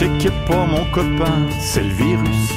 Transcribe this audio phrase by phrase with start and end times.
[0.00, 2.48] C'est pas mon copain C'est le virus.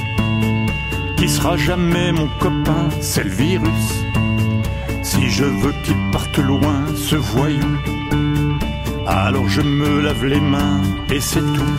[1.17, 4.03] Qui sera jamais mon copain C'est le virus.
[5.01, 7.77] Si je veux qu'il parte loin, ce voyou,
[9.05, 11.77] alors je me lave les mains et c'est tout.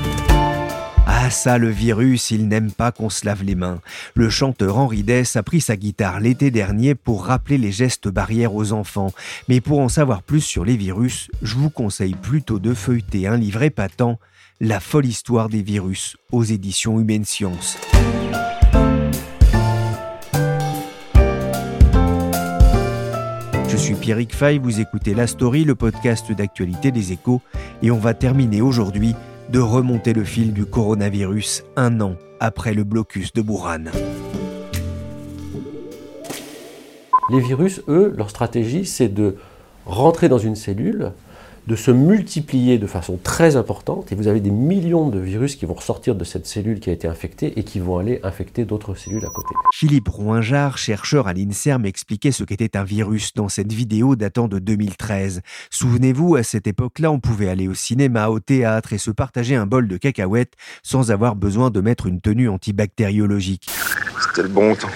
[1.06, 3.80] Ah ça, le virus, il n'aime pas qu'on se lave les mains.
[4.14, 8.54] Le chanteur Henri Dess a pris sa guitare l'été dernier pour rappeler les gestes barrières
[8.54, 9.12] aux enfants.
[9.48, 13.38] Mais pour en savoir plus sur les virus, je vous conseille plutôt de feuilleter un
[13.38, 14.18] livre épatant,
[14.60, 17.76] La folle histoire des virus, aux éditions Humaine Science.
[23.66, 27.42] Je suis Pierrick Fay, vous écoutez La Story, le podcast d'actualité des échos,
[27.82, 29.16] et on va terminer aujourd'hui
[29.50, 33.86] de remonter le fil du coronavirus un an après le blocus de Wuhan.
[37.32, 39.34] Les virus, eux, leur stratégie, c'est de
[39.84, 41.10] rentrer dans une cellule,
[41.66, 45.66] de se multiplier de façon très importante, et vous avez des millions de virus qui
[45.66, 48.94] vont ressortir de cette cellule qui a été infectée et qui vont aller infecter d'autres
[48.94, 49.54] cellules à côté.
[49.72, 54.58] Philippe Rouingard, chercheur à l'INSERM, expliquait ce qu'était un virus dans cette vidéo datant de
[54.58, 55.40] 2013.
[55.70, 59.66] Souvenez-vous, à cette époque-là, on pouvait aller au cinéma, au théâtre et se partager un
[59.66, 63.68] bol de cacahuètes sans avoir besoin de mettre une tenue antibactériologique.
[64.20, 64.88] C'était le bon temps.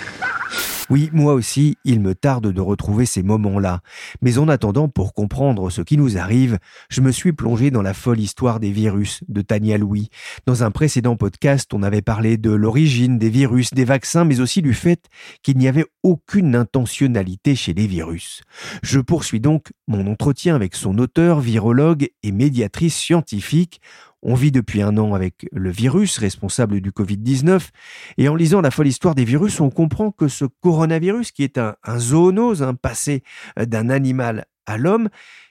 [0.91, 3.81] Oui, moi aussi, il me tarde de retrouver ces moments-là.
[4.23, 6.59] Mais en attendant, pour comprendre ce qui nous arrive,
[6.89, 10.09] je me suis plongé dans la folle histoire des virus de Tania Louis.
[10.47, 14.63] Dans un précédent podcast, on avait parlé de l'origine des virus, des vaccins, mais aussi
[14.63, 15.05] du fait
[15.43, 18.41] qu'il n'y avait aucune intentionnalité chez les virus.
[18.83, 23.83] Je poursuis donc mon entretien avec son auteur, virologue et médiatrice scientifique.
[24.23, 27.69] On vit depuis un an avec le virus responsable du Covid-19
[28.17, 31.57] et en lisant la folle histoire des virus, on comprend que ce coronavirus, qui est
[31.57, 33.23] un, un zoonose, un passé
[33.57, 35.09] d'un animal à l'homme,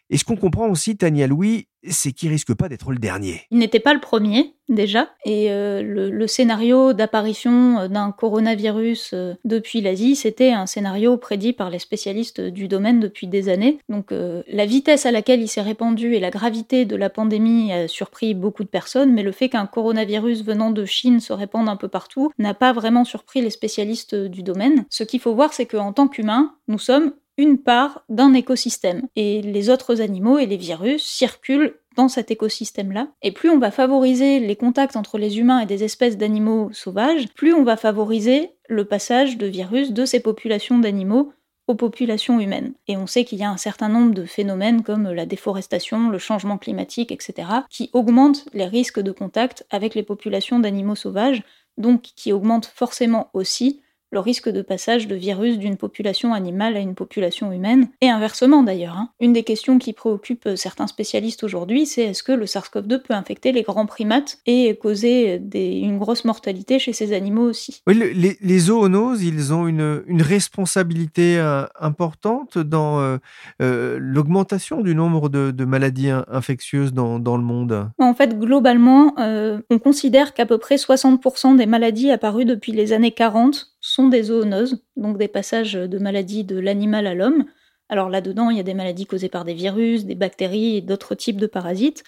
[0.09, 3.41] et ce qu'on comprend aussi, Tania Louis, c'est qu'il risque pas d'être le dernier.
[3.51, 9.81] Il n'était pas le premier, déjà, et euh, le, scénario d'apparition d'un coronavirus euh, depuis
[9.81, 13.79] l'Asie, c'était un scénario prédit par les spécialistes du domaine depuis des années.
[13.89, 17.71] Donc euh, la vitesse à laquelle il s'est répandu et la gravité de la pandémie
[17.71, 21.69] a surpris beaucoup de personnes, mais le fait qu'un coronavirus venant de Chine se répande
[21.69, 24.85] un peu partout n'a pas vraiment surpris les spécialistes du domaine.
[24.89, 29.07] Ce qu'il faut voir, c'est qu'en tant qu'humains, nous sommes une part d'un écosystème.
[29.15, 33.09] Et les autres animaux et les virus circulent dans cet écosystème-là.
[33.21, 37.27] Et plus on va favoriser les contacts entre les humains et des espèces d'animaux sauvages,
[37.35, 41.31] plus on va favoriser le passage de virus de ces populations d'animaux
[41.67, 42.73] aux populations humaines.
[42.87, 46.17] Et on sait qu'il y a un certain nombre de phénomènes comme la déforestation, le
[46.17, 51.43] changement climatique, etc., qui augmentent les risques de contact avec les populations d'animaux sauvages,
[51.77, 53.81] donc qui augmentent forcément aussi
[54.11, 58.63] le risque de passage de virus d'une population animale à une population humaine, et inversement
[58.63, 58.95] d'ailleurs.
[58.97, 59.09] Hein.
[59.19, 63.51] Une des questions qui préoccupe certains spécialistes aujourd'hui, c'est est-ce que le SARS-CoV-2 peut infecter
[63.51, 67.81] les grands primates et causer des, une grosse mortalité chez ces animaux aussi?
[67.87, 73.17] Oui, le, les, les, zoonoses, ils ont une, une responsabilité euh, importante dans euh,
[73.61, 77.89] euh, l'augmentation du nombre de, de maladies infectieuses dans, dans, le monde.
[77.99, 83.11] En fait, globalement, on considère qu'à peu près 60% des maladies apparues depuis les années
[83.11, 87.45] 40 sont des zoonoses, donc des passages de maladies de l'animal à l'homme.
[87.89, 91.15] Alors là-dedans, il y a des maladies causées par des virus, des bactéries et d'autres
[91.15, 92.03] types de parasites,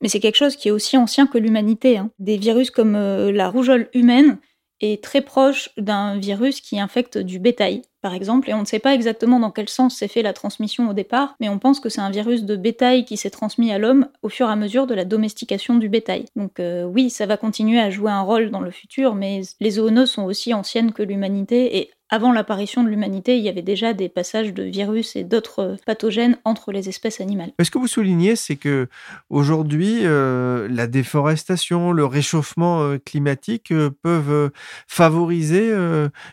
[0.00, 1.98] mais c'est quelque chose qui est aussi ancien que l'humanité.
[1.98, 2.10] Hein.
[2.18, 4.38] Des virus comme euh, la rougeole humaine
[4.80, 8.78] est très proche d'un virus qui infecte du bétail, par exemple, et on ne sait
[8.78, 11.88] pas exactement dans quel sens s'est fait la transmission au départ, mais on pense que
[11.88, 14.86] c'est un virus de bétail qui s'est transmis à l'homme au fur et à mesure
[14.86, 16.24] de la domestication du bétail.
[16.36, 19.70] Donc euh, oui, ça va continuer à jouer un rôle dans le futur, mais les
[19.72, 23.92] zoonoses sont aussi anciennes que l'humanité et avant l'apparition de l'humanité, il y avait déjà
[23.92, 27.52] des passages de virus et d'autres pathogènes entre les espèces animales.
[27.62, 28.88] Ce que vous soulignez, c'est que
[29.28, 34.50] aujourd'hui, euh, la déforestation, le réchauffement euh, climatique euh, peuvent
[34.86, 35.70] favoriser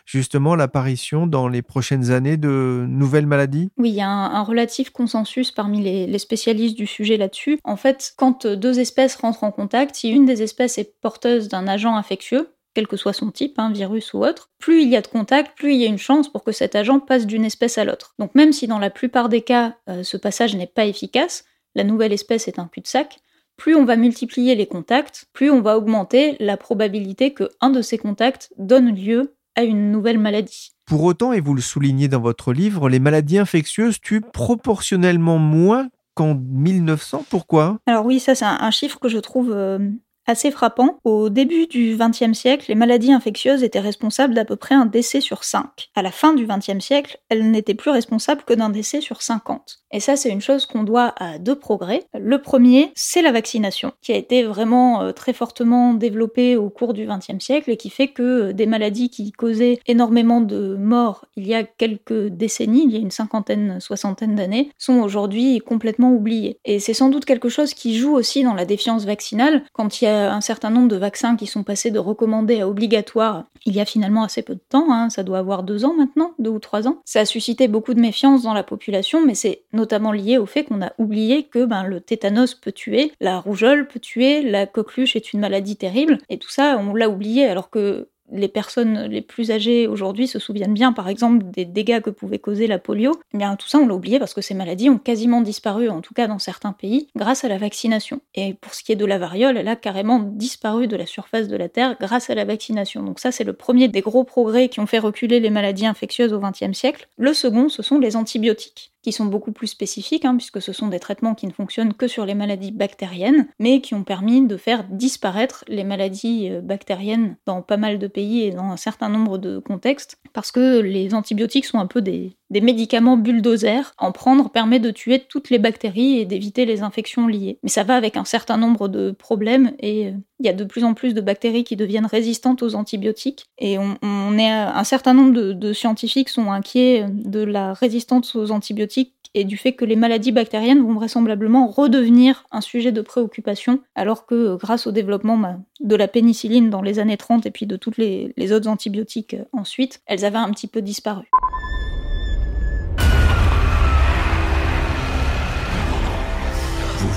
[0.04, 3.70] justement l'apparition dans les prochaines années de nouvelles maladies?
[3.76, 7.58] Oui, il y a un, un relatif consensus parmi les, les spécialistes du sujet là-dessus.
[7.64, 11.66] En fait, quand deux espèces rentrent en contact, si une des espèces est porteuse d'un
[11.68, 12.48] agent infectieux,
[12.78, 15.58] quel que soit son type, un virus ou autre, plus il y a de contacts,
[15.58, 18.14] plus il y a une chance pour que cet agent passe d'une espèce à l'autre.
[18.20, 21.44] Donc même si dans la plupart des cas, euh, ce passage n'est pas efficace,
[21.74, 23.18] la nouvelle espèce est un cul-de-sac,
[23.56, 27.82] plus on va multiplier les contacts, plus on va augmenter la probabilité que un de
[27.82, 30.70] ces contacts donne lieu à une nouvelle maladie.
[30.86, 35.88] Pour autant, et vous le soulignez dans votre livre, les maladies infectieuses tuent proportionnellement moins
[36.14, 37.24] qu'en 1900.
[37.28, 37.78] Pourquoi?
[37.86, 39.80] Alors oui, ça c'est un, chiffre que je trouve euh,
[40.28, 40.98] assez frappant.
[41.04, 45.20] Au début du XXe siècle, les maladies infectieuses étaient responsables d'à peu près un décès
[45.20, 45.90] sur 5.
[45.96, 49.80] À la fin du XXe siècle, elles n'étaient plus responsables que d'un décès sur 50.
[49.90, 52.04] Et ça, c'est une chose qu'on doit à deux progrès.
[52.14, 56.92] Le premier, c'est la vaccination, qui a été vraiment euh, très fortement développée au cours
[56.92, 61.24] du XXe siècle et qui fait que euh, des maladies qui causaient énormément de morts
[61.36, 66.12] il y a quelques décennies, il y a une cinquantaine, soixantaine d'années, sont aujourd'hui complètement
[66.12, 66.58] oubliées.
[66.66, 69.64] Et c'est sans doute quelque chose qui joue aussi dans la défiance vaccinale.
[69.72, 72.68] Quand il y a un certain nombre de vaccins qui sont passés de recommandés à
[72.68, 75.94] obligatoires il y a finalement assez peu de temps, hein, ça doit avoir deux ans
[75.94, 79.34] maintenant, deux ou trois ans, ça a suscité beaucoup de méfiance dans la population, mais
[79.34, 83.38] c'est notamment lié au fait qu'on a oublié que ben, le tétanos peut tuer, la
[83.38, 87.46] rougeole peut tuer, la coqueluche est une maladie terrible, et tout ça, on l'a oublié
[87.46, 92.00] alors que les personnes les plus âgées aujourd'hui se souviennent bien, par exemple, des dégâts
[92.00, 94.54] que pouvait causer la polio, eh bien tout ça on l'a oublié parce que ces
[94.54, 98.20] maladies ont quasiment disparu, en tout cas dans certains pays, grâce à la vaccination.
[98.34, 101.48] Et pour ce qui est de la variole, elle a carrément disparu de la surface
[101.48, 103.02] de la Terre grâce à la vaccination.
[103.02, 106.32] Donc ça c'est le premier des gros progrès qui ont fait reculer les maladies infectieuses
[106.32, 107.08] au XXe siècle.
[107.16, 110.88] Le second, ce sont les antibiotiques qui sont beaucoup plus spécifiques, hein, puisque ce sont
[110.88, 114.56] des traitements qui ne fonctionnent que sur les maladies bactériennes, mais qui ont permis de
[114.56, 119.08] faire disparaître les maladies euh, bactériennes dans pas mal de pays et dans un certain
[119.08, 123.92] nombre de contextes, parce que les antibiotiques sont un peu des, des médicaments bulldozers.
[123.98, 127.58] En prendre permet de tuer toutes les bactéries et d'éviter les infections liées.
[127.62, 130.64] Mais ça va avec un certain nombre de problèmes et euh, il y a de
[130.64, 133.46] plus en plus de bactéries qui deviennent résistantes aux antibiotiques.
[133.58, 139.14] Et on, est un certain nombre de, scientifiques sont inquiets de la résistance aux antibiotiques
[139.34, 144.26] et du fait que les maladies bactériennes vont vraisemblablement redevenir un sujet de préoccupation, alors
[144.26, 147.66] que euh, grâce au développement bah, de la pénicilline dans les années 30 et puis
[147.66, 151.28] de toutes les, les autres antibiotiques euh, ensuite, elles avaient un petit peu disparu.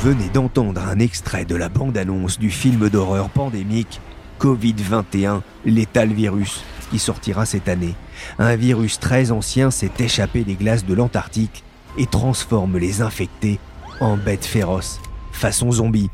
[0.04, 4.02] Venez d'entendre un extrait de la bande-annonce du film d'horreur pandémique
[4.40, 7.94] Covid-21, létal virus, qui sortira cette année.
[8.40, 11.64] Un virus très ancien s'est échappé des glaces de l'Antarctique
[12.00, 13.60] et transforme les infectés
[14.00, 15.00] en bêtes féroces,
[15.32, 16.10] façon zombie.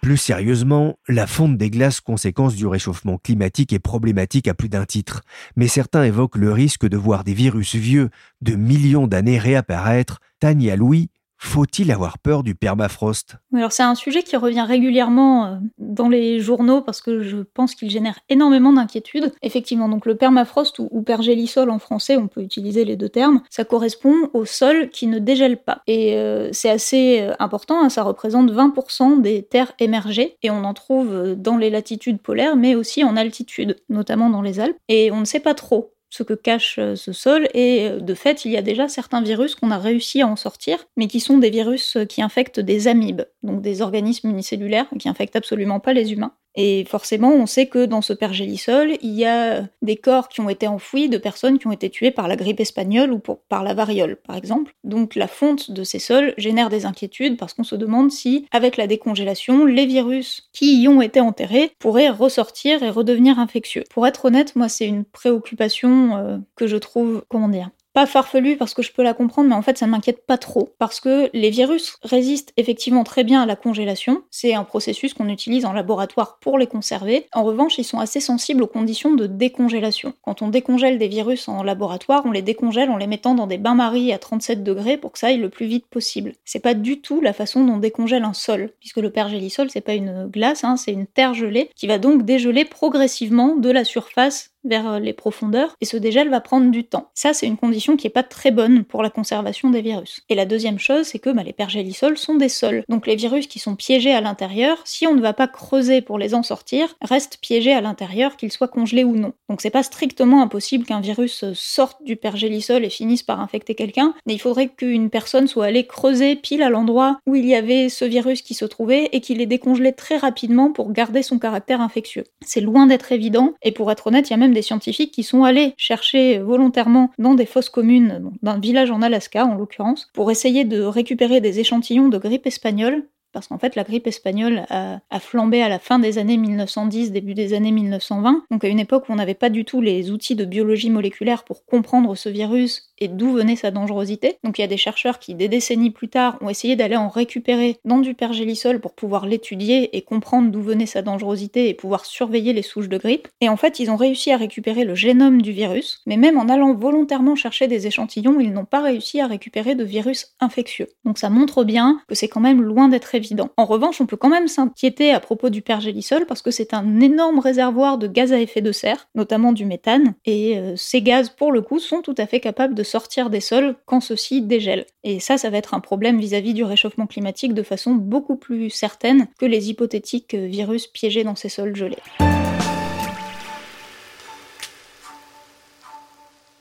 [0.00, 4.86] Plus sérieusement, la fonte des glaces conséquence du réchauffement climatique est problématique à plus d'un
[4.86, 5.20] titre,
[5.54, 8.08] mais certains évoquent le risque de voir des virus vieux
[8.40, 10.18] de millions d'années réapparaître.
[10.40, 13.36] Tania Louis faut-il avoir peur du permafrost?
[13.54, 17.74] Alors c'est un sujet qui revient régulièrement euh, dans les journaux parce que je pense
[17.74, 19.32] qu'il génère énormément d'inquiétudes.
[19.42, 23.64] Effectivement, donc le permafrost ou, pergélisol en français, on peut utiliser les deux termes, ça
[23.64, 25.82] correspond au sol qui ne dégèle pas.
[25.86, 30.64] Et euh, c'est assez euh, important, hein, ça représente 20% des terres émergées et on
[30.64, 34.76] en trouve dans les latitudes polaires mais aussi en altitude, notamment dans les Alpes.
[34.88, 38.14] Et on ne sait pas trop ce que cache euh, ce sol, et euh, de
[38.14, 41.20] fait, il y a déjà certains virus qu'on a réussi à en sortir, mais qui
[41.20, 45.78] sont des virus euh, qui infectent des amibes, donc des organismes unicellulaires qui infectent absolument
[45.78, 46.32] pas les humains.
[46.56, 50.48] Et forcément, on sait que dans ce pergélisol, il y a des corps qui ont
[50.48, 53.74] été enfouis de personnes qui ont été tuées par la grippe espagnole ou par la
[53.74, 54.74] variole, par exemple.
[54.82, 58.76] Donc la fonte de ces sols génère des inquiétudes parce qu'on se demande si, avec
[58.76, 63.84] la décongélation, les virus qui y ont été enterrés pourraient ressortir et redevenir infectieux.
[63.90, 68.58] Pour être honnête, moi, c'est une préoccupation euh, que je trouve, comment dire, pas farfelu
[68.58, 71.30] parce que je peux la comprendre, mais en fait ça m'inquiète pas trop parce que
[71.32, 74.20] les virus résistent effectivement très bien à la congélation.
[74.30, 77.26] C'est un processus qu'on utilise en laboratoire pour les conserver.
[77.32, 80.12] En revanche, ils sont assez sensibles aux conditions de décongélation.
[80.20, 83.56] Quand on décongèle des virus en laboratoire, on les décongèle en les mettant dans des
[83.56, 86.34] bains-maries à 37 degrés pour que ça aille le plus vite possible.
[86.44, 89.80] C'est pas du tout la façon dont on décongèle un sol, puisque le pergélisol c'est
[89.80, 93.84] pas une glace, hein, c'est une terre gelée qui va donc dégeler progressivement de la
[93.84, 97.10] surface vers euh, les profondeurs, et ce dégel va prendre du temps.
[97.14, 100.22] Ça, c'est une condition qui est pas très bonne pour la conservation des virus.
[100.28, 102.84] Et la deuxième chose, c'est que bah, les pergélisols sont des sols.
[102.88, 106.18] Donc les virus qui sont piégés à l'intérieur, si on ne va pas creuser pour
[106.18, 109.32] les en sortir, restent piégés à l'intérieur, qu'ils soient congelés ou non.
[109.48, 113.74] Donc c'est pas strictement impossible qu'un virus euh, sorte du pergélisol et finisse par infecter
[113.74, 117.54] quelqu'un, mais il faudrait qu'une personne soit allée creuser pile à l'endroit où il y
[117.54, 121.38] avait ce virus qui se trouvait et qu'il ait décongelé très rapidement pour garder son
[121.38, 122.24] caractère infectieux.
[122.44, 125.22] C'est loin d'être évident, et pour être honnête, il y a même des scientifiques qui
[125.22, 130.30] sont allés chercher volontairement dans des fosses communes, d'un village en Alaska en l'occurrence, pour
[130.30, 133.04] essayer de récupérer des échantillons de grippe espagnole
[133.36, 137.12] parce qu'en fait la grippe espagnole a, a, flambé à la fin des années 1910,
[137.12, 140.10] début des années 1920, donc à une époque où on n'avait pas du tout les
[140.10, 144.38] outils de biologie moléculaire pour comprendre ce virus et d'où venait sa dangerosité.
[144.44, 147.08] Donc il y a des chercheurs qui, des décennies plus tard, ont essayé d'aller en
[147.08, 152.04] récupérer dans du pergélisol pour pouvoir l'étudier et comprendre d'où venait sa dangerosité et pouvoir
[152.04, 153.28] surveiller les souches de grippe.
[153.40, 156.48] Et en fait, ils ont réussi à récupérer le génome du virus, mais même en
[156.48, 160.88] allant volontairement chercher des échantillons, ils n'ont pas réussi à récupérer de virus infectieux.
[161.04, 163.50] Donc ça montre bien que c'est quand même loin d'être évident.
[163.56, 167.00] En revanche, on peut quand même s'inquiéter à propos du pergélisol parce que c'est un
[167.00, 171.30] énorme réservoir de gaz à effet de serre, notamment du méthane, et euh, ces gaz,
[171.30, 174.86] pour le coup, sont tout à fait capables de sortir des sols quand ceux-ci dégèlent.
[175.04, 178.70] Et ça, ça va être un problème vis-à-vis du réchauffement climatique de façon beaucoup plus
[178.70, 181.96] certaine que les hypothétiques virus piégés dans ces sols gelés.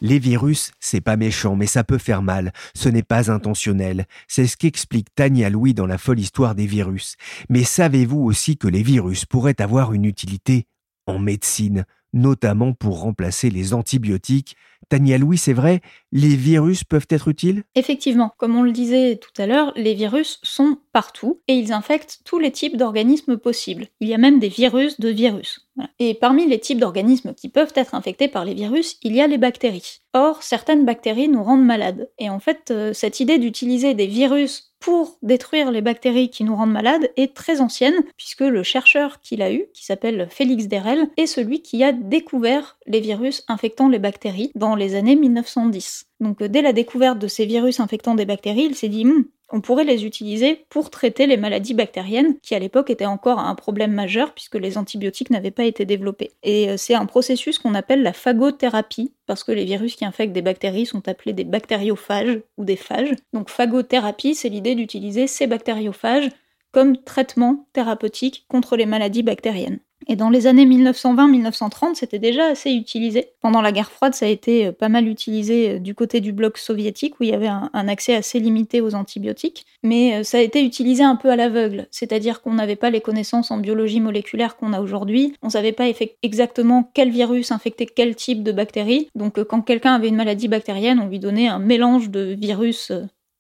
[0.02, 2.54] Les virus, c'est pas méchant, mais ça peut faire mal.
[2.76, 4.06] Ce n'est pas intentionnel.
[4.28, 7.16] C'est ce qu'explique Tania Louis dans La folle histoire des virus.
[7.50, 10.68] Mais savez-vous aussi que les virus pourraient avoir une utilité
[11.08, 14.56] en médecine, notamment pour remplacer les antibiotiques
[14.90, 17.64] Tania Louis, c'est vrai, les virus peuvent être utiles?
[17.76, 22.20] Effectivement, comme on le disait tout à l'heure, les virus sont partout et ils infectent
[22.26, 23.88] tous les types d'organismes possibles.
[24.00, 25.68] Il y a même des virus de virus.
[26.00, 29.28] Et parmi les types d'organismes qui peuvent être infectés par les virus, il y a
[29.28, 30.00] les bactéries.
[30.14, 32.10] Or, certaines bactéries nous rendent malades.
[32.18, 36.56] Et en fait, euh, cette idée d'utiliser des virus pour détruire les bactéries qui nous
[36.56, 41.10] rendent malades est très ancienne, puisque le chercheur qui l'a eu, qui s'appelle Félix Derel,
[41.18, 46.06] est celui qui a découvert les virus infectant les bactéries dans les années 1910.
[46.20, 49.26] Donc euh, dès la découverte de ces virus infectant des bactéries, il s'est dit hmm,
[49.52, 53.56] on pourrait les utiliser pour traiter les maladies bactériennes, qui à l'époque étaient encore un
[53.56, 56.32] problème majeur puisque les antibiotiques n'avaient pas été développés.
[56.44, 60.34] Et euh, c'est un processus qu'on appelle la phagothérapie, parce que les virus qui infectent
[60.34, 63.14] des bactéries sont appelés des bactériophages ou des phages.
[63.34, 66.30] Donc phagothérapie, c'est l'idée d'utiliser ces bactériophages
[66.72, 69.80] comme traitement thérapeutique contre les maladies bactériennes.
[70.08, 73.30] Et dans les années 1920-1930, c'était déjà assez utilisé.
[73.42, 76.32] Pendant la guerre froide, ça a été euh, pas mal utilisé euh, du côté du
[76.32, 79.66] bloc soviétique, où il y avait un, accès assez limité aux antibiotiques.
[79.84, 83.02] Mais euh, ça a été utilisé un peu à l'aveugle, c'est-à-dire qu'on n'avait pas les
[83.02, 85.34] connaissances en biologie moléculaire qu'on a aujourd'hui.
[85.42, 85.86] On savait pas
[86.24, 89.10] exactement quel virus infectait quel type de bactéries.
[89.16, 92.92] Donc quand quelqu'un avait une maladie bactérienne, on lui donnait un mélange de virus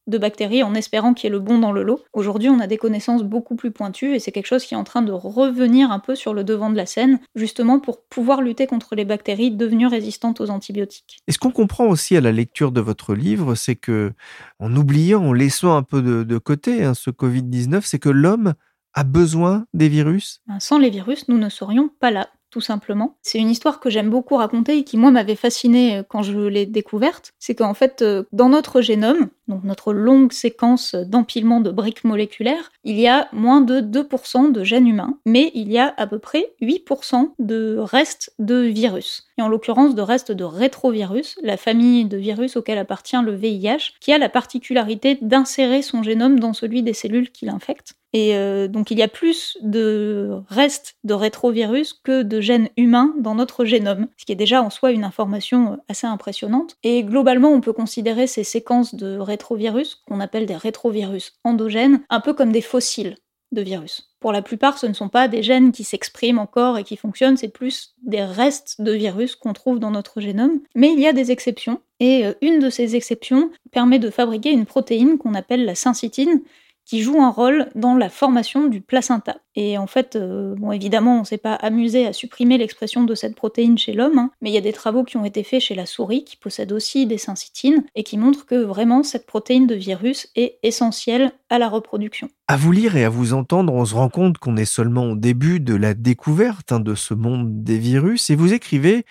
[0.07, 2.03] de bactéries en espérant qu'il y ait le bon dans le lot.
[2.13, 4.83] Aujourd'hui, on a des connaissances beaucoup plus pointues et c'est quelque chose qui est en
[4.83, 8.67] train de revenir un peu sur le devant de la scène, justement pour pouvoir lutter
[8.67, 11.19] contre les bactéries devenues résistantes aux antibiotiques.
[11.27, 14.13] Et ce qu'on comprend aussi à la lecture de votre livre, c'est que,
[14.59, 18.53] en oubliant, en laissant un peu de, côté hein, ce Covid-19, c'est que l'homme
[18.93, 23.17] a besoin des virus ben, Sans les virus, nous ne serions pas là tout simplement.
[23.21, 26.39] C'est une histoire que j'aime beaucoup raconter et qui, moi, m'avait fascinée euh, quand je
[26.39, 27.33] l'ai découverte.
[27.37, 32.71] C'est qu'en fait, euh, dans notre génome, donc notre longue séquence d'empilement de briques moléculaires,
[32.85, 36.17] il y a moins de 2% de gènes humains, mais il y a à peu
[36.17, 39.27] près 8% de restes de virus.
[39.37, 43.93] Et en l'occurrence de restes de rétrovirus, la famille de virus auquel appartient le VIH,
[43.99, 47.95] qui a la particularité d'insérer son génome dans celui des cellules qui l'infectent.
[48.13, 53.13] Et euh, donc il y a plus de restes de rétrovirus que de gènes humains
[53.19, 56.77] dans notre génome, ce qui est déjà en soi une information assez impressionnante.
[56.83, 62.21] Et globalement, on peut considérer ces séquences de rétrovirus, qu'on appelle des rétrovirus endogènes, un
[62.21, 63.17] peu comme des fossiles
[63.51, 64.09] de virus.
[64.19, 67.37] Pour la plupart, ce ne sont pas des gènes qui s'expriment encore et qui fonctionnent,
[67.37, 70.61] c'est plus des restes de virus qu'on trouve dans notre génome.
[70.73, 74.51] Mais il y a des exceptions, et euh, une de ces exceptions permet de fabriquer
[74.51, 76.41] une protéine qu'on appelle la syncytine,
[76.85, 79.37] qui joue un rôle dans la formation du placenta.
[79.55, 83.15] Et en fait, euh, bon, évidemment, on ne s'est pas amusé à supprimer l'expression de
[83.15, 85.61] cette protéine chez l'homme, hein, mais il y a des travaux qui ont été faits
[85.61, 89.65] chez la souris, qui possède aussi des syncytines, et qui montrent que vraiment cette protéine
[89.65, 92.29] de virus est essentielle à la reproduction.
[92.47, 95.15] À vous lire et à vous entendre, on se rend compte qu'on est seulement au
[95.15, 99.05] début de la découverte hein, de ce monde des virus, et vous écrivez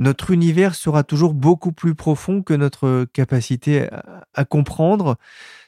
[0.00, 3.88] notre univers sera toujours beaucoup plus profond que notre capacité
[4.32, 5.16] à comprendre.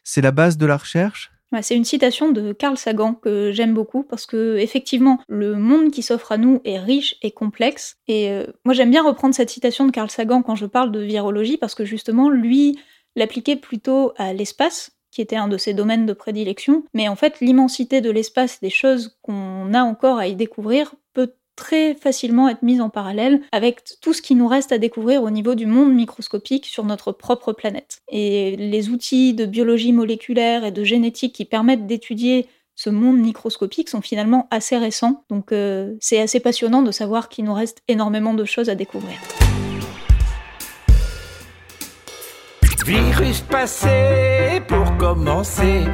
[0.05, 4.03] C'est la base de la recherche c'est une citation de Carl Sagan que j'aime beaucoup
[4.03, 7.97] parce que effectivement le monde qui s'offre à nous est riche et complexe.
[8.07, 11.01] Et euh, moi j'aime bien reprendre cette citation de Carl Sagan quand je parle de
[11.01, 12.79] virologie parce que justement lui
[13.17, 16.85] l'appliquait plutôt à l'espace qui était un de ses domaines de prédilection.
[16.95, 21.33] Mais en fait l'immensité de l'espace des choses qu'on a encore à y découvrir peut
[21.61, 25.29] très facilement être mise en parallèle avec tout ce qui nous reste à découvrir au
[25.29, 28.01] niveau du monde microscopique sur notre propre planète.
[28.09, 33.91] Et les outils de biologie moléculaire et de génétique qui permettent d'étudier ce monde microscopique
[33.91, 35.25] sont finalement assez récents.
[35.29, 39.19] Donc euh, c'est assez passionnant de savoir qu'il nous reste énormément de choses à découvrir.
[42.85, 45.85] Virus passé pour commencer.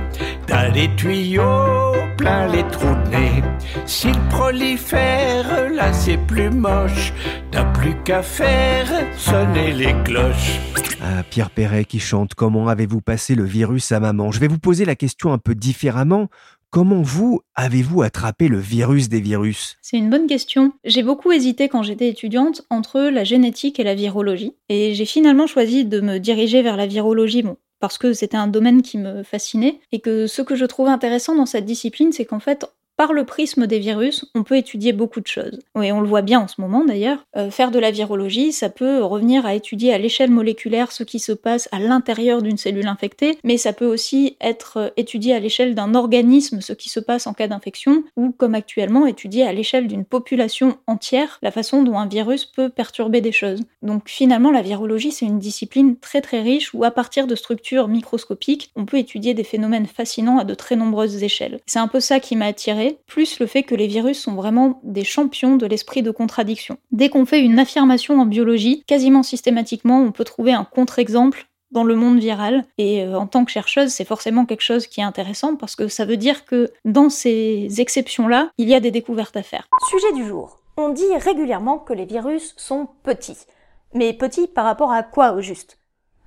[0.49, 3.43] Dans les tuyaux, plein les trous de nez.
[3.85, 7.13] S'il prolifère, là c'est plus moche.
[7.51, 10.61] T'as plus qu'à faire sonner les cloches.
[11.03, 14.33] Ah, Pierre Perret qui chante Comment avez-vous passé le virus à maman?
[14.33, 16.29] Je vais vous poser la question un peu différemment.
[16.77, 19.79] Comment vous avez-vous attrapé le virus des virus?
[19.81, 20.75] C'est une bonne question.
[20.85, 24.53] J'ai beaucoup hésité quand j'étais étudiante entre la génétique et la virologie.
[24.69, 28.47] Et j'ai finalement choisi de me diriger vers la virologie, bon, parce que c'était un
[28.47, 29.81] domaine qui me fascinait.
[29.91, 33.25] Et que ce que je trouve intéressant dans cette discipline, c'est qu'en fait, par le
[33.25, 35.61] prisme des virus, on peut étudier beaucoup de choses.
[35.75, 37.25] Oui, on le voit bien en ce moment d'ailleurs.
[37.37, 41.19] Euh, faire de la virologie, ça peut revenir à étudier à l'échelle moléculaire ce qui
[41.19, 45.41] se passe à l'intérieur d'une cellule infectée, mais ça peut aussi être euh, étudié à
[45.41, 49.53] l'échelle d'un organisme ce qui se passe en cas d'infection, ou comme actuellement étudier à
[49.53, 53.61] l'échelle d'une population entière la façon dont un virus peut perturber des choses.
[53.83, 57.89] Donc finalement, la virologie, c'est une discipline très très riche où à partir de structures
[57.89, 61.61] microscopiques, on peut étudier des phénomènes fascinants à de très nombreuses échelles.
[61.67, 64.81] C'est un peu ça qui m'a attiré plus le fait que les virus sont vraiment
[64.83, 66.79] des champions de l'esprit de contradiction.
[66.93, 71.85] Dès qu'on fait une affirmation en biologie, quasiment systématiquement, on peut trouver un contre-exemple dans
[71.85, 72.65] le monde viral.
[72.79, 75.89] Et euh, en tant que chercheuse, c'est forcément quelque chose qui est intéressant parce que
[75.89, 79.69] ça veut dire que dans ces exceptions-là, il y a des découvertes à faire.
[79.89, 80.59] Sujet du jour.
[80.77, 83.47] On dit régulièrement que les virus sont petits.
[83.95, 85.79] Mais petits par rapport à quoi au juste?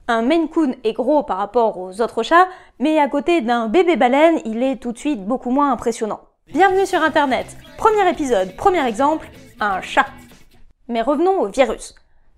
[0.07, 2.47] Un Maine Coon est gros par rapport aux autres chats,
[2.79, 6.21] mais à côté d'un bébé baleine, il est tout de suite beaucoup moins impressionnant.
[6.51, 7.57] Bienvenue sur Internet.
[7.77, 9.29] Premier épisode, premier exemple,
[9.59, 10.07] un chat.
[10.87, 11.93] Mais revenons au virus.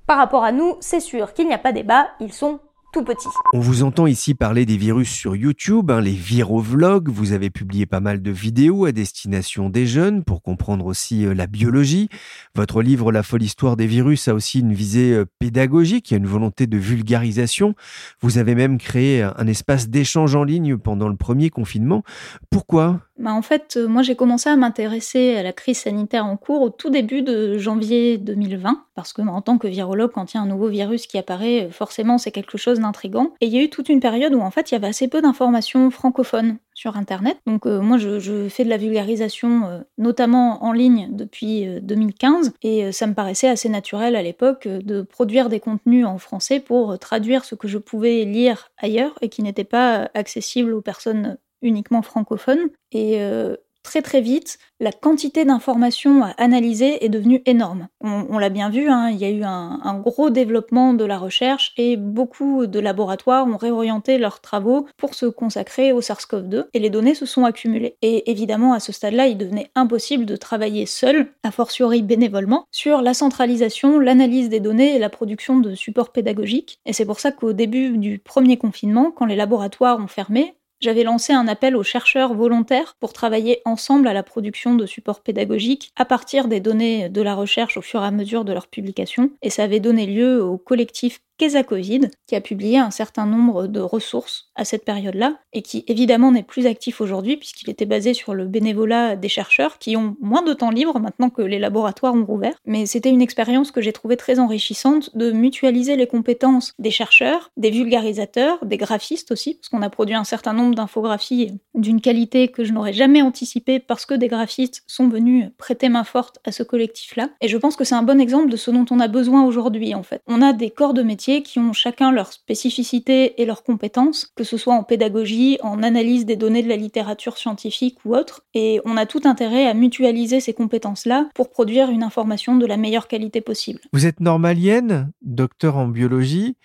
[0.06, 2.60] Par rapport à nous, c'est sûr qu'il n'y a pas débat, ils sont
[2.92, 3.06] tout.
[3.54, 7.10] On vous entend ici parler des virus sur YouTube, hein, les virovlogs.
[7.10, 11.34] Vous avez publié pas mal de vidéos à destination des jeunes pour comprendre aussi euh,
[11.34, 12.10] la biologie.
[12.56, 16.16] Votre livre La folle histoire des virus a aussi une visée euh, pédagogique, il y
[16.16, 17.76] a une volonté de vulgarisation.
[18.22, 22.04] Vous avez même créé un espace d'échange en ligne pendant le premier confinement.
[22.50, 23.00] Pourquoi?
[23.22, 26.64] Bah en fait, euh, moi j'ai commencé à m'intéresser à la crise sanitaire en cours
[26.64, 30.40] au tout début de janvier 2020, parce que en tant que virologue, quand il y
[30.40, 33.34] a un nouveau virus qui apparaît, euh, forcément c'est quelque chose d'intrigant.
[33.42, 35.08] Et il y a eu toute une période où en fait il y avait assez
[35.08, 37.38] peu d'informations francophones sur Internet.
[37.46, 43.08] Donc euh, moi je, fais de la vulgarisation notamment en ligne depuis 2015 et ça
[43.08, 47.56] me paraissait assez naturel à l'époque de produire des contenus en français pour traduire ce
[47.56, 52.70] que je pouvais lire ailleurs et qui n'était pas accessible aux personnes uniquement francophone.
[52.92, 57.88] Et euh, très très vite, la quantité d'informations à analyser est devenue énorme.
[58.02, 61.74] On, l'a bien vu, hein, il y a eu un, gros développement de la recherche
[61.78, 66.90] et beaucoup de laboratoires ont réorienté leurs travaux pour se consacrer au SARS-CoV-2 et les
[66.90, 67.98] données se sont accumulées.
[68.02, 73.02] Et évidemment, à ce stade-là, il devenait impossible de travailler seul, a fortiori bénévolement, sur
[73.02, 76.80] la centralisation, l'analyse des données et la production de supports pédagogiques.
[76.86, 81.04] Et c'est pour ça qu'au début du premier confinement, quand les laboratoires ont fermé, j'avais
[81.04, 85.92] lancé un appel aux chercheurs volontaires pour travailler ensemble à la production de supports pédagogiques
[85.96, 89.32] à partir des données de la recherche au fur et à mesure de leur publication,
[89.42, 91.22] et ça avait donné lieu au collectif
[91.68, 96.32] Covid, qui a publié un certain nombre de ressources à cette période-là, et qui évidemment
[96.32, 100.44] n'est plus actif aujourd'hui, puisqu'il était basé sur le bénévolat des chercheurs, qui ont moins
[100.44, 102.56] de temps libre maintenant que les laboratoires ont rouvert.
[102.66, 107.52] Mais c'était une expérience que j'ai trouvée très enrichissante de mutualiser les compétences des chercheurs,
[107.58, 112.48] des vulgarisateurs, des graphistes aussi, parce qu'on a produit un certain nombre d'infographies d'une qualité
[112.50, 116.52] que je n'aurais jamais anticipée parce que des graphistes sont venus prêter main forte à
[116.52, 117.30] ce collectif-là.
[117.42, 119.96] Et je pense que c'est un bon exemple de ce dont on a besoin aujourd'hui
[119.96, 120.22] en fait.
[120.28, 124.44] On a des corps de métier qui ont chacun leur spécificité et leurs compétences, que
[124.44, 128.82] ce soit en pédagogie, en analyse des données de la littérature scientifique ou autre, et
[128.84, 133.08] on a tout intérêt à mutualiser ces compétences-là pour produire une information de la meilleure
[133.08, 133.80] qualité possible.
[133.94, 136.58] Vous êtes normalienne, docteur en biologie,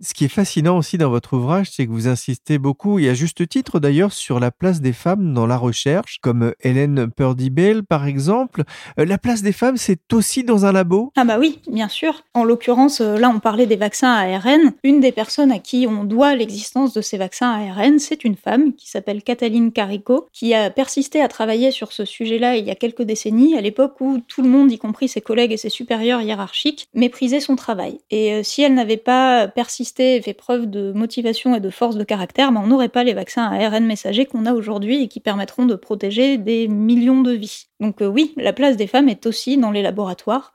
[0.00, 3.14] ce qui est fascinant aussi dans votre ouvrage, c'est que vous insistez beaucoup, et à
[3.14, 8.06] juste titre d'ailleurs, sur la place des femmes dans la recherche, comme Hélène Purdy-Bell par
[8.06, 8.64] exemple.
[8.98, 11.12] Euh, la place des femmes, c'est aussi dans un labo?
[11.16, 12.22] Ah bah oui, bien sûr.
[12.34, 14.72] En l'occurrence, euh, là on parlait des vaccins ARN.
[14.82, 18.74] Une des personnes à qui on doit l'existence de ces vaccins ARN, c'est une femme
[18.74, 22.74] qui s'appelle Cataline Carico, qui a persisté à travailler sur ce sujet-là il y a
[22.74, 26.20] quelques décennies, à l'époque où tout le monde, y compris ses collègues et ses supérieurs
[26.20, 27.98] hiérarchiques, méprisaient son travail.
[28.10, 32.04] Et euh, si elle n'avait pas persisté fait preuve de motivation et de force de
[32.04, 35.20] caractère, ben, on n'aurait pas les vaccins à ARN messager qu'on a aujourd'hui et qui
[35.20, 37.66] permettront de protéger des millions de vies.
[37.80, 40.54] Donc euh, oui, la place des femmes est aussi dans les laboratoires.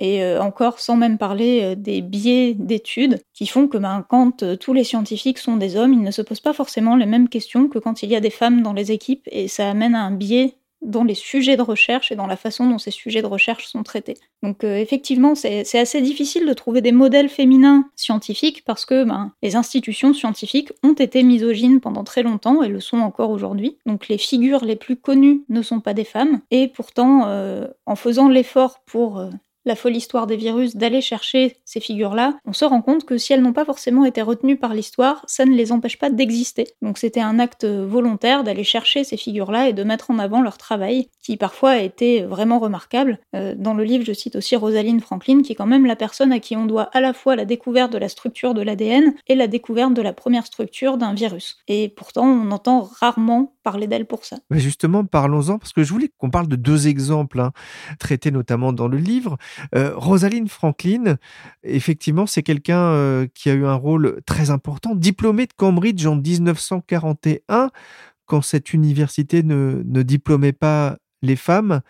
[0.00, 4.44] Et euh, encore sans même parler euh, des biais d'études qui font que ben, quand
[4.58, 7.68] tous les scientifiques sont des hommes, ils ne se posent pas forcément les mêmes questions
[7.68, 10.12] que quand il y a des femmes dans les équipes et ça amène à un
[10.12, 13.66] biais dans les sujets de recherche et dans la façon dont ces sujets de recherche
[13.66, 14.16] sont traités.
[14.42, 19.32] Donc euh, effectivement, c'est assez difficile de trouver des modèles féminins scientifiques parce que ben,
[19.42, 23.78] les institutions scientifiques ont été misogynes pendant très longtemps et le sont encore aujourd'hui.
[23.86, 27.96] Donc les figures les plus connues ne sont pas des femmes et pourtant, euh, en
[27.96, 29.30] faisant l'effort pour euh,
[29.64, 33.32] la folle histoire des virus d'aller chercher ces figures-là, on se rend compte que si
[33.32, 36.68] elles n'ont pas forcément été retenues par l'histoire, ça ne les empêche pas d'exister.
[36.82, 40.58] Donc c'était un acte volontaire d'aller chercher ces figures-là et de mettre en avant leur
[40.58, 43.18] travail, qui parfois a été vraiment remarquable.
[43.34, 46.32] Euh, dans le livre, je cite aussi Rosalind Franklin, qui est quand même la personne
[46.32, 49.34] à qui on doit à la fois la découverte de la structure de l'ADN et
[49.34, 51.58] la découverte de la première structure d'un virus.
[51.68, 54.38] Et pourtant, on entend rarement parler d'elle pour ça.
[54.50, 57.52] Mais justement, parlons-en, parce que je voulais qu'on parle de deux exemples, hein,
[57.98, 59.36] traités notamment dans le livre.
[59.74, 61.16] Euh, Rosaline Franklin,
[61.62, 66.16] effectivement, c'est quelqu'un euh, qui a eu un rôle très important, diplômé de Cambridge en
[66.16, 67.70] 1941,
[68.26, 71.80] quand cette université ne diplômait pas les femmes.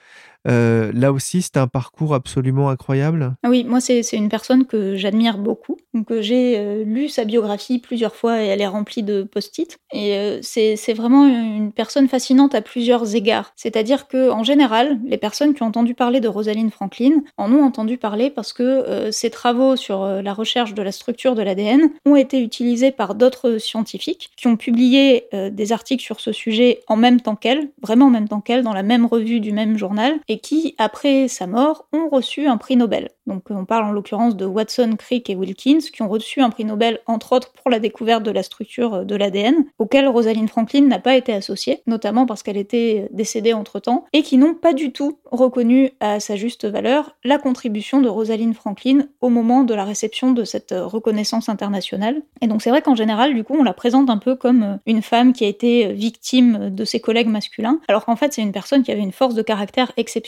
[0.49, 3.35] Euh, là aussi, c'est un parcours absolument incroyable.
[3.43, 5.77] Ah oui, moi, c'est une personne que j'admire beaucoup.
[5.95, 9.79] Donc, euh, j'ai euh, lu sa biographie plusieurs fois et elle est remplie de post-it.
[9.93, 13.53] Et c'est vraiment une personne fascinante à plusieurs égards.
[13.57, 17.63] C'est-à-dire que, en général, les personnes qui ont entendu parler de Rosalind Franklin en ont
[17.63, 22.17] entendu parler parce que ses travaux sur la recherche de la structure de l'ADN ont
[22.17, 27.21] été utilisés par d'autres scientifiques qui ont publié des articles sur ce sujet en même
[27.21, 30.38] temps qu'elle, vraiment en même temps qu'elle, dans la même revue du même journal, et
[30.39, 33.11] qui, après sa mort, ont reçu un prix Nobel.
[33.27, 36.65] Donc on parle en l'occurrence de Watson, Crick et Wilkins, qui ont reçu un prix
[36.65, 40.99] Nobel, entre autres, pour la découverte de la structure de l'ADN, auquel Rosalind Franklin n'a
[40.99, 45.19] pas été associée, notamment parce qu'elle était décédée entre-temps, et qui n'ont pas du tout
[45.31, 50.33] reconnu à sa juste valeur la contribution de Rosalind Franklin au moment de la réception
[50.33, 52.23] de cette reconnaissance internationale.
[52.41, 55.03] Et donc c'est vrai qu'en général, du coup, on la présente un peu comme une
[55.03, 58.83] femme qui a été victime de ses collègues masculins, alors qu'en fait c'est une personne
[58.83, 60.28] qui avait une force de caractère exceptionnelle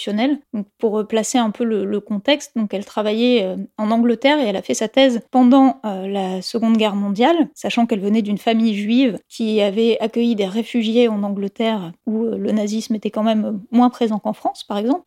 [0.55, 4.47] donc, pour euh, placer un peu le, contexte, donc elle travaillait euh, en Angleterre et
[4.47, 8.39] elle a fait sa thèse pendant euh, la Seconde Guerre mondiale, sachant qu'elle venait d'une
[8.39, 13.61] famille juive qui avait accueilli des réfugiés en Angleterre où le nazisme était quand même
[13.71, 15.03] moins présent qu'en France, par exemple.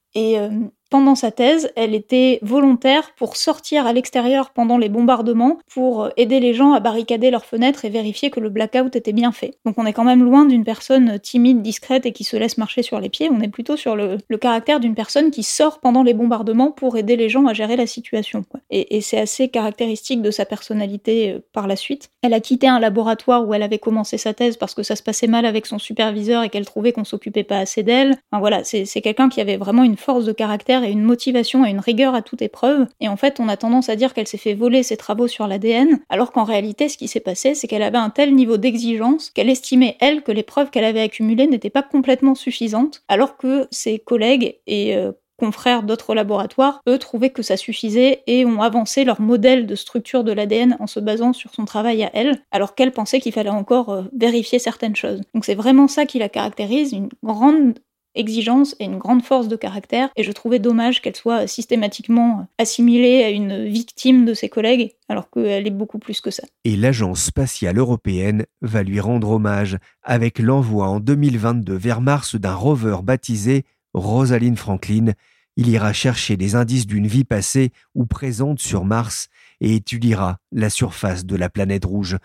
[0.93, 6.39] Pendant sa thèse, elle était volontaire pour sortir à l'extérieur pendant les bombardements, pour aider
[6.39, 9.56] les gens à barricader leurs fenêtres et vérifier que le blackout était bien fait.
[9.65, 12.84] Donc on est quand même loin d'une personne timide, discrète et qui se laisse marcher
[12.84, 16.13] sur les pieds, on est plutôt sur le, caractère d'une personne qui sort pendant les
[16.13, 18.45] bombardements pour aider les gens à gérer la situation.
[18.69, 22.10] Et, c'est assez caractéristique de sa personnalité euh, par la suite.
[22.21, 25.01] Elle a quitté un laboratoire où elle avait commencé sa thèse parce que ça se
[25.01, 28.15] passait mal avec son superviseur et qu'elle trouvait qu'on s'occupait pas assez d'elle.
[28.32, 31.69] Enfin voilà, c'est quelqu'un qui avait vraiment une force de caractère et une motivation et
[31.69, 32.88] une rigueur à toute épreuve.
[33.00, 35.48] Et en fait, on a tendance à dire qu'elle s'est fait voler ses travaux sur
[35.48, 39.30] l'ADN, alors qu'en réalité, ce qui s'est passé, c'est qu'elle avait un tel niveau d'exigence
[39.30, 43.67] qu'elle estimait, elle, que les preuves qu'elle avait accumulées n'étaient pas complètement suffisantes, alors que
[43.72, 49.04] ses collègues et euh, confrères d'autres laboratoires, eux, trouvaient que ça suffisait et ont avancé
[49.04, 52.76] leur modèle de structure de l'ADN en se basant sur son travail à elle, alors
[52.76, 55.22] qu'elle pensait qu'il fallait encore euh, vérifier certaines choses.
[55.34, 57.80] Donc c'est vraiment ça qui la caractérise, une grande
[58.15, 63.23] exigence et une grande force de caractère, et je trouvais dommage qu'elle soit systématiquement assimilée
[63.23, 66.43] à une victime de ses collègues, alors qu'elle est beaucoup plus que ça.
[66.63, 72.56] Et l'Agence spatiale européenne va lui rendre hommage avec l'envoi en 2022 vers Mars d'un
[72.56, 75.13] rover baptisé Rosalind Franklin.
[75.56, 79.30] Il ira chercher des indices d'une vie passée ou présente sur Mars
[79.63, 82.17] et étudiera la surface de la planète rouge.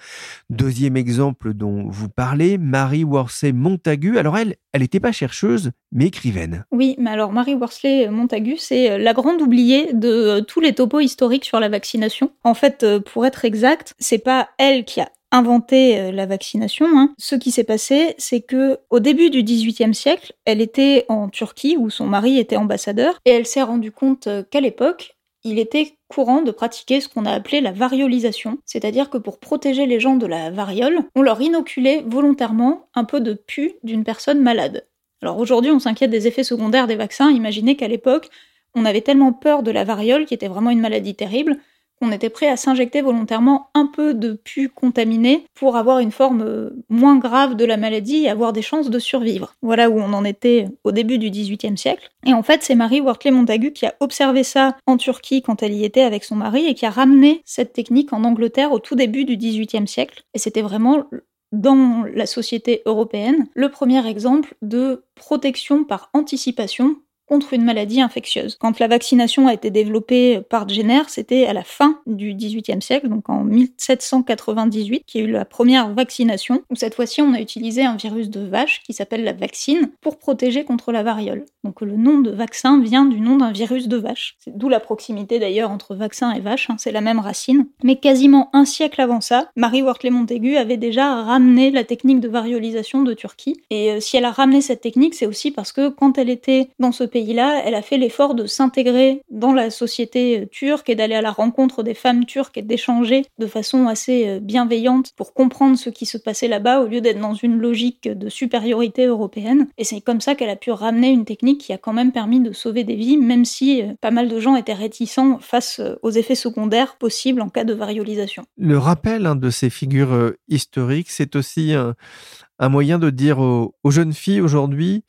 [0.51, 4.19] Deuxième exemple dont vous parlez, Marie Worsley Montagu.
[4.19, 6.65] Alors elle, elle n'était pas chercheuse, mais écrivaine.
[6.73, 10.75] Oui, mais alors Marie Worsley Montagu, c'est euh, la grande oubliée de euh, tous les
[10.75, 12.33] topos historiques sur la vaccination.
[12.43, 16.87] En fait, euh, pour être exact, c'est pas elle qui a inventé la vaccination.
[16.95, 17.15] Hein.
[17.19, 21.77] Ce qui s'est passé, c'est que au début du XVIIIe siècle, elle était en Turquie
[21.79, 25.18] où son mari était ambassadeur et elle s'est rendue compte qu'à l'époque,
[25.49, 29.87] il était courant de pratiquer ce qu'on a appelé la variolisation, c'est-à-dire que pour protéger
[29.87, 34.41] les gens de la variole, on leur inoculait volontairement un peu de pu d'une personne
[34.41, 34.87] malade.
[35.23, 38.29] Alors aujourd'hui, on s'inquiète des effets secondaires des vaccins, imaginez qu'à l'époque,
[38.75, 41.59] on avait tellement peur de la variole, qui était vraiment une maladie terrible,
[42.01, 46.43] on était prêt à s'injecter volontairement un peu de pu contaminé pour avoir une forme
[46.43, 49.55] euh, moins grave de la maladie et avoir des chances de survivre.
[49.63, 52.11] Voilà où on en était au début du XVIIIe siècle.
[52.27, 55.73] Et en fait, c'est Marie Wortley Montagu qui a observé ça en Turquie quand elle
[55.73, 58.95] y était avec son mari et qui a ramené cette technique en Angleterre au tout
[58.95, 60.23] début du XVIIIe siècle.
[60.35, 61.05] Et c'était vraiment
[61.53, 66.97] dans la société européenne le premier exemple de protection par anticipation
[67.29, 68.57] contre une maladie infectieuse.
[68.59, 73.09] Quand la vaccination a été développée par Jenner, c'était à la fin du XVIIIe siècle,
[73.09, 77.41] donc en 1798, qu'il y a eu la première vaccination, où cette fois-ci on a
[77.41, 81.45] utilisé un virus de vache qui s'appelle la vaccine pour protéger contre la variole.
[81.65, 84.37] Donc le nom de vaccin vient du nom d'un virus de vache.
[84.39, 87.67] C'est d'où la proximité d'ailleurs entre vaccin et vache, hein, c'est la même racine.
[87.83, 92.29] Mais quasiment un siècle avant ça, Marie Wortley Montaigu avait déjà ramené la technique de
[92.29, 93.61] variolisation de Turquie.
[93.71, 96.71] Et euh, si elle a ramené cette technique, c'est aussi parce que quand elle était
[96.79, 100.95] dans ce pays-là, elle a fait l'effort de s'intégrer dans la société euh, turque et
[100.95, 105.35] d'aller à la rencontre des femmes turques et d'échanger de façon assez euh, bienveillante pour
[105.35, 109.67] comprendre ce qui se passait là-bas au lieu d'être dans une logique de supériorité européenne.
[109.79, 112.39] Et c'est comme ça qu'elle a pu ramener une technique qui a quand même permis
[112.41, 116.37] de sauver des vies, même si pas mal de gens étaient réticents face aux effets
[116.37, 118.45] secondaires possibles en cas de variolisation.
[118.57, 124.13] Le rappel hein, de ces figures historiques, c'est aussi un, moyen de dire aux, jeunes
[124.13, 125.03] filles aujourd'hui,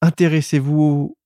[0.00, 1.16] intéressez-vous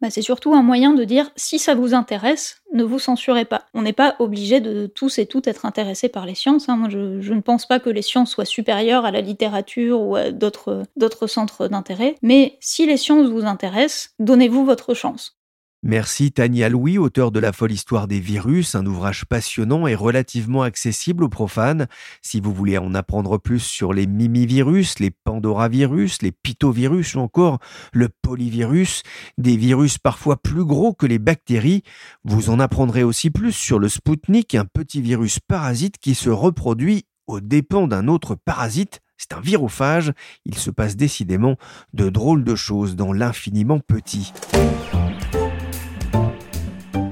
[0.00, 3.62] bah, C'est surtout un moyen de dire, si ça vous intéresse, ne vous censurez pas.
[3.74, 6.68] On n'est pas obligé de tous et toutes être intéressés par les sciences.
[6.68, 6.88] Hein.
[6.88, 11.26] Je, ne pense pas que les sciences soient supérieures à la littérature ou à d'autres
[11.26, 12.16] centres d'intérêt.
[12.22, 15.35] Mais si les sciences vous intéressent, donnez-vous votre chance.
[15.82, 20.62] Merci Tania Louis, auteur de La folle histoire des virus, un ouvrage passionnant et relativement
[20.62, 21.86] accessible aux profanes.
[22.22, 27.58] Si vous voulez en apprendre plus sur les mimivirus, les pandoravirus, les pitovirus ou encore
[27.92, 29.02] le polyvirus,
[29.38, 31.82] des virus parfois plus gros que les bactéries,
[32.24, 37.04] vous en apprendrez aussi plus sur le Spoutnik, un petit virus parasite qui se reproduit
[37.26, 40.12] aux dépens d'un autre parasite c'est un virophage,
[40.44, 41.56] il se passe décidément
[41.94, 44.32] de drôles de choses dans l'infiniment petit.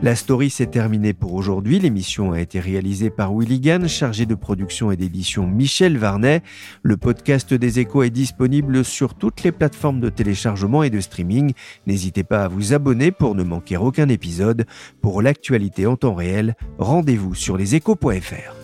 [0.05, 1.79] La story s'est terminée pour aujourd'hui.
[1.79, 6.43] L'émission a été réalisée par Willy Gann, chargé de production et d'édition Michel Varnet.
[6.83, 11.55] Le podcast des échos est disponible sur toutes les plateformes de téléchargement et de streaming.
[11.87, 14.67] N'hésitez pas à vous abonner pour ne manquer aucun épisode.
[15.01, 18.63] Pour l'actualité en temps réel, rendez-vous sur leséchos.fr.